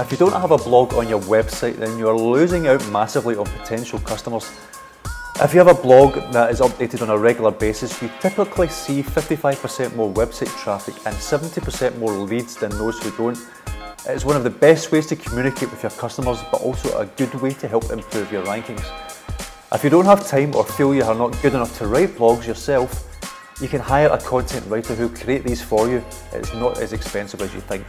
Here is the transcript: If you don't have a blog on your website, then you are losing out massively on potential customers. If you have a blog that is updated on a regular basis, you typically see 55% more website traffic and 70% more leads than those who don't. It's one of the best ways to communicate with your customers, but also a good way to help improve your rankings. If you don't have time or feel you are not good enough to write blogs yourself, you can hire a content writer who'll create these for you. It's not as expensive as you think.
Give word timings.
If 0.00 0.10
you 0.10 0.16
don't 0.16 0.32
have 0.32 0.52
a 0.52 0.56
blog 0.56 0.94
on 0.94 1.06
your 1.06 1.20
website, 1.20 1.76
then 1.76 1.98
you 1.98 2.08
are 2.08 2.16
losing 2.16 2.66
out 2.66 2.86
massively 2.90 3.36
on 3.36 3.44
potential 3.44 3.98
customers. 3.98 4.50
If 5.40 5.52
you 5.52 5.58
have 5.58 5.68
a 5.68 5.80
blog 5.80 6.14
that 6.32 6.50
is 6.50 6.60
updated 6.60 7.02
on 7.02 7.10
a 7.10 7.18
regular 7.18 7.50
basis, 7.50 8.00
you 8.00 8.10
typically 8.18 8.68
see 8.68 9.02
55% 9.02 9.94
more 9.94 10.10
website 10.10 10.48
traffic 10.62 10.94
and 11.04 11.14
70% 11.14 11.98
more 11.98 12.10
leads 12.10 12.56
than 12.56 12.70
those 12.70 13.02
who 13.02 13.10
don't. 13.18 13.38
It's 14.06 14.24
one 14.24 14.34
of 14.34 14.44
the 14.44 14.50
best 14.50 14.92
ways 14.92 15.06
to 15.08 15.16
communicate 15.16 15.70
with 15.70 15.82
your 15.82 15.92
customers, 15.92 16.38
but 16.50 16.62
also 16.62 16.98
a 16.98 17.04
good 17.04 17.34
way 17.34 17.52
to 17.52 17.68
help 17.68 17.90
improve 17.90 18.32
your 18.32 18.44
rankings. 18.46 18.84
If 19.74 19.84
you 19.84 19.90
don't 19.90 20.06
have 20.06 20.26
time 20.26 20.54
or 20.54 20.64
feel 20.64 20.94
you 20.94 21.04
are 21.04 21.14
not 21.14 21.40
good 21.42 21.52
enough 21.52 21.76
to 21.78 21.86
write 21.86 22.16
blogs 22.16 22.46
yourself, 22.46 23.08
you 23.60 23.68
can 23.68 23.80
hire 23.80 24.08
a 24.08 24.18
content 24.18 24.66
writer 24.68 24.94
who'll 24.94 25.10
create 25.10 25.44
these 25.44 25.60
for 25.60 25.86
you. 25.86 26.02
It's 26.32 26.54
not 26.54 26.78
as 26.78 26.94
expensive 26.94 27.42
as 27.42 27.52
you 27.54 27.60
think. 27.60 27.84